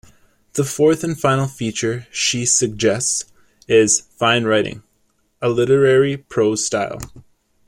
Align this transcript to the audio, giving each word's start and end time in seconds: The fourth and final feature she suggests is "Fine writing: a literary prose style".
The 0.53 0.63
fourth 0.63 1.03
and 1.03 1.15
final 1.15 1.45
feature 1.47 2.07
she 2.11 2.43
suggests 2.47 3.25
is 3.67 4.01
"Fine 4.17 4.45
writing: 4.45 4.81
a 5.43 5.47
literary 5.49 6.17
prose 6.17 6.65
style". 6.65 6.97